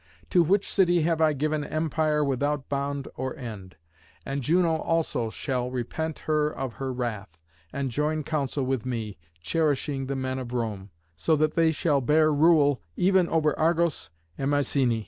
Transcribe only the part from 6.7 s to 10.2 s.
her wrath, and join counsel with me, cherishing the